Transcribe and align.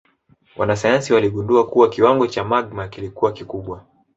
Wanasayansi 0.57 1.13
waligundua 1.13 1.67
kuwa 1.67 1.89
kiwango 1.89 2.27
cha 2.27 2.43
magma 2.43 2.87
kilikuwa 2.87 3.31
kikubwa 3.33 3.85